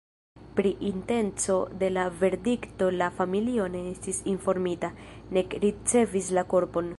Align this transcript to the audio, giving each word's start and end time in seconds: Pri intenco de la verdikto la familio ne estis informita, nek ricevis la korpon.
Pri 0.59 0.69
intenco 0.87 1.57
de 1.83 1.89
la 1.97 2.05
verdikto 2.23 2.87
la 3.01 3.11
familio 3.19 3.69
ne 3.75 3.83
estis 3.91 4.23
informita, 4.35 4.93
nek 5.39 5.57
ricevis 5.69 6.33
la 6.41 6.47
korpon. 6.57 6.89